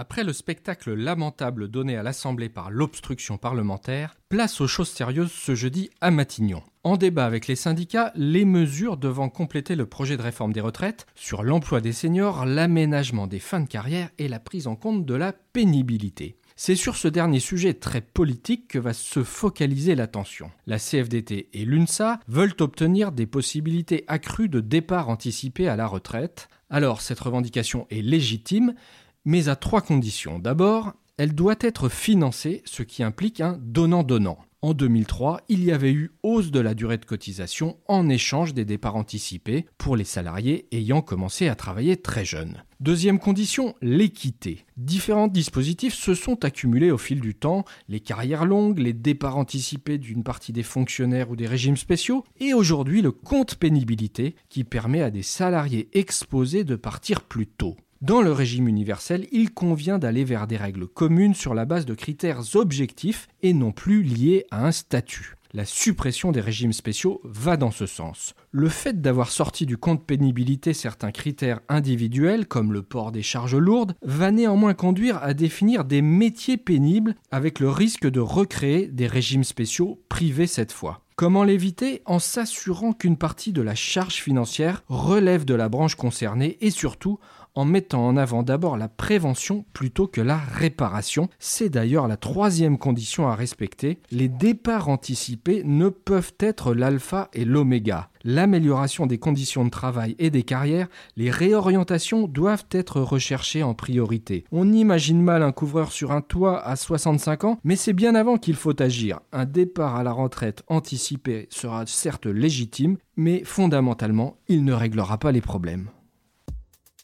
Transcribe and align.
Après 0.00 0.24
le 0.24 0.32
spectacle 0.32 0.94
lamentable 0.94 1.68
donné 1.68 1.98
à 1.98 2.02
l'Assemblée 2.02 2.48
par 2.48 2.70
l'obstruction 2.70 3.36
parlementaire, 3.36 4.16
place 4.30 4.62
aux 4.62 4.66
choses 4.66 4.88
sérieuses 4.88 5.30
ce 5.30 5.54
jeudi 5.54 5.90
à 6.00 6.10
Matignon. 6.10 6.62
En 6.84 6.96
débat 6.96 7.26
avec 7.26 7.46
les 7.46 7.54
syndicats, 7.54 8.10
les 8.14 8.46
mesures 8.46 8.96
devant 8.96 9.28
compléter 9.28 9.76
le 9.76 9.84
projet 9.84 10.16
de 10.16 10.22
réforme 10.22 10.54
des 10.54 10.62
retraites 10.62 11.06
sur 11.14 11.42
l'emploi 11.42 11.82
des 11.82 11.92
seniors, 11.92 12.46
l'aménagement 12.46 13.26
des 13.26 13.40
fins 13.40 13.60
de 13.60 13.68
carrière 13.68 14.08
et 14.16 14.28
la 14.28 14.40
prise 14.40 14.68
en 14.68 14.74
compte 14.74 15.04
de 15.04 15.12
la 15.12 15.34
pénibilité. 15.34 16.38
C'est 16.56 16.76
sur 16.76 16.96
ce 16.96 17.08
dernier 17.08 17.40
sujet 17.40 17.74
très 17.74 18.00
politique 18.00 18.68
que 18.68 18.78
va 18.78 18.94
se 18.94 19.22
focaliser 19.22 19.94
l'attention. 19.94 20.50
La 20.66 20.78
CFDT 20.78 21.50
et 21.52 21.64
l'UNSA 21.66 22.20
veulent 22.26 22.56
obtenir 22.60 23.12
des 23.12 23.26
possibilités 23.26 24.04
accrues 24.08 24.48
de 24.48 24.60
départ 24.60 25.10
anticipé 25.10 25.68
à 25.68 25.76
la 25.76 25.86
retraite. 25.86 26.48
Alors 26.70 27.02
cette 27.02 27.20
revendication 27.20 27.86
est 27.90 28.00
légitime, 28.00 28.74
mais 29.24 29.48
à 29.48 29.56
trois 29.56 29.80
conditions. 29.80 30.38
D'abord, 30.38 30.94
elle 31.16 31.34
doit 31.34 31.56
être 31.60 31.88
financée, 31.88 32.62
ce 32.64 32.82
qui 32.82 33.02
implique 33.02 33.40
un 33.40 33.58
donnant-donnant. 33.60 34.38
En 34.62 34.74
2003, 34.74 35.40
il 35.48 35.64
y 35.64 35.72
avait 35.72 35.92
eu 35.92 36.10
hausse 36.22 36.50
de 36.50 36.60
la 36.60 36.74
durée 36.74 36.98
de 36.98 37.06
cotisation 37.06 37.78
en 37.88 38.10
échange 38.10 38.52
des 38.52 38.66
départs 38.66 38.96
anticipés 38.96 39.64
pour 39.78 39.96
les 39.96 40.04
salariés 40.04 40.66
ayant 40.70 41.00
commencé 41.00 41.48
à 41.48 41.54
travailler 41.54 41.96
très 41.96 42.26
jeunes. 42.26 42.62
Deuxième 42.78 43.18
condition, 43.18 43.74
l'équité. 43.80 44.66
Différents 44.76 45.28
dispositifs 45.28 45.94
se 45.94 46.14
sont 46.14 46.44
accumulés 46.44 46.90
au 46.90 46.98
fil 46.98 47.20
du 47.20 47.34
temps, 47.34 47.64
les 47.88 48.00
carrières 48.00 48.44
longues, 48.44 48.78
les 48.78 48.92
départs 48.92 49.38
anticipés 49.38 49.96
d'une 49.96 50.24
partie 50.24 50.52
des 50.52 50.62
fonctionnaires 50.62 51.30
ou 51.30 51.36
des 51.36 51.46
régimes 51.46 51.78
spéciaux, 51.78 52.24
et 52.38 52.52
aujourd'hui 52.52 53.00
le 53.00 53.12
compte 53.12 53.54
pénibilité 53.54 54.36
qui 54.50 54.64
permet 54.64 55.00
à 55.00 55.10
des 55.10 55.22
salariés 55.22 55.88
exposés 55.94 56.64
de 56.64 56.76
partir 56.76 57.22
plus 57.22 57.46
tôt. 57.46 57.76
Dans 58.02 58.22
le 58.22 58.32
régime 58.32 58.66
universel, 58.66 59.26
il 59.30 59.52
convient 59.52 59.98
d'aller 59.98 60.24
vers 60.24 60.46
des 60.46 60.56
règles 60.56 60.88
communes 60.88 61.34
sur 61.34 61.52
la 61.52 61.66
base 61.66 61.84
de 61.84 61.92
critères 61.92 62.56
objectifs 62.56 63.28
et 63.42 63.52
non 63.52 63.72
plus 63.72 64.02
liés 64.02 64.46
à 64.50 64.66
un 64.66 64.72
statut. 64.72 65.34
La 65.52 65.66
suppression 65.66 66.32
des 66.32 66.40
régimes 66.40 66.72
spéciaux 66.72 67.20
va 67.24 67.58
dans 67.58 67.70
ce 67.70 67.84
sens. 67.84 68.34
Le 68.52 68.70
fait 68.70 69.02
d'avoir 69.02 69.30
sorti 69.30 69.66
du 69.66 69.76
compte 69.76 70.06
pénibilité 70.06 70.72
certains 70.72 71.10
critères 71.10 71.60
individuels, 71.68 72.46
comme 72.46 72.72
le 72.72 72.82
port 72.82 73.12
des 73.12 73.22
charges 73.22 73.56
lourdes, 73.56 73.94
va 74.00 74.30
néanmoins 74.30 74.72
conduire 74.72 75.22
à 75.22 75.34
définir 75.34 75.84
des 75.84 76.00
métiers 76.00 76.56
pénibles 76.56 77.16
avec 77.30 77.60
le 77.60 77.68
risque 77.68 78.08
de 78.08 78.20
recréer 78.20 78.86
des 78.86 79.08
régimes 79.08 79.44
spéciaux 79.44 80.00
privés 80.08 80.46
cette 80.46 80.72
fois. 80.72 81.02
Comment 81.20 81.44
l'éviter? 81.44 82.00
En 82.06 82.18
s'assurant 82.18 82.94
qu'une 82.94 83.18
partie 83.18 83.52
de 83.52 83.60
la 83.60 83.74
charge 83.74 84.14
financière 84.14 84.84
relève 84.88 85.44
de 85.44 85.52
la 85.52 85.68
branche 85.68 85.94
concernée 85.94 86.56
et 86.62 86.70
surtout 86.70 87.18
en 87.54 87.64
mettant 87.64 88.06
en 88.06 88.16
avant 88.16 88.42
d'abord 88.42 88.76
la 88.76 88.88
prévention 88.88 89.64
plutôt 89.72 90.06
que 90.06 90.20
la 90.20 90.38
réparation. 90.38 91.28
C'est 91.38 91.68
d'ailleurs 91.68 92.08
la 92.08 92.16
troisième 92.16 92.78
condition 92.78 93.28
à 93.28 93.34
respecter. 93.34 93.98
Les 94.10 94.28
départs 94.28 94.88
anticipés 94.88 95.62
ne 95.64 95.88
peuvent 95.88 96.34
être 96.40 96.74
l'alpha 96.74 97.28
et 97.32 97.44
l'oméga. 97.44 98.10
L'amélioration 98.22 99.06
des 99.06 99.18
conditions 99.18 99.64
de 99.64 99.70
travail 99.70 100.14
et 100.18 100.28
des 100.28 100.42
carrières, 100.42 100.88
les 101.16 101.30
réorientations 101.30 102.28
doivent 102.28 102.66
être 102.70 103.00
recherchées 103.00 103.62
en 103.62 103.72
priorité. 103.72 104.44
On 104.52 104.72
imagine 104.72 105.22
mal 105.22 105.42
un 105.42 105.52
couvreur 105.52 105.90
sur 105.90 106.12
un 106.12 106.20
toit 106.20 106.60
à 106.60 106.76
65 106.76 107.44
ans, 107.44 107.58
mais 107.64 107.76
c'est 107.76 107.94
bien 107.94 108.14
avant 108.14 108.36
qu'il 108.36 108.56
faut 108.56 108.80
agir. 108.82 109.20
Un 109.32 109.46
départ 109.46 109.96
à 109.96 110.02
la 110.02 110.12
retraite 110.12 110.62
anticipé 110.68 111.48
sera 111.50 111.86
certes 111.86 112.26
légitime, 112.26 112.98
mais 113.16 113.42
fondamentalement, 113.44 114.36
il 114.48 114.64
ne 114.64 114.72
réglera 114.72 115.18
pas 115.18 115.32
les 115.32 115.40
problèmes. 115.40 115.88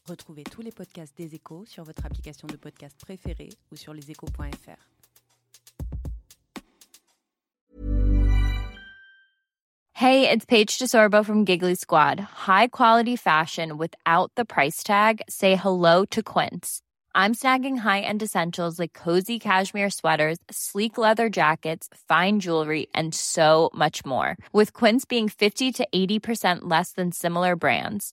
Retrouvez 0.06 0.44
tous 0.44 0.62
les 0.62 0.70
podcasts 0.70 1.16
des 1.16 1.34
échos 1.34 1.64
sur 1.66 1.82
votre 1.82 2.06
application 2.06 2.46
de 2.46 2.56
podcast 2.56 2.96
préférée 3.00 3.48
ou 3.72 3.76
sur 3.76 3.92
leséchos.fr. 3.92 4.78
Hey, 9.94 10.28
it's 10.30 10.44
Paige 10.44 10.78
DeSorbo 10.78 11.24
from 11.24 11.44
Giggly 11.44 11.74
Squad. 11.74 12.20
High 12.20 12.68
quality 12.68 13.16
fashion 13.16 13.78
without 13.78 14.30
the 14.36 14.44
price 14.44 14.84
tag. 14.84 15.22
Say 15.28 15.56
hello 15.56 16.04
to 16.10 16.22
Quince. 16.22 16.82
I'm 17.14 17.34
snagging 17.34 17.78
high-end 17.78 18.22
essentials 18.22 18.78
like 18.78 18.92
cozy 18.92 19.38
cashmere 19.38 19.88
sweaters, 19.90 20.36
sleek 20.50 20.98
leather 20.98 21.30
jackets, 21.30 21.88
fine 22.08 22.40
jewelry, 22.40 22.88
and 22.94 23.14
so 23.14 23.70
much 23.74 24.04
more. 24.04 24.36
With 24.52 24.74
Quince 24.74 25.06
being 25.06 25.30
50 25.30 25.72
to 25.72 25.88
80% 25.94 26.58
less 26.64 26.92
than 26.92 27.10
similar 27.10 27.56
brands 27.56 28.12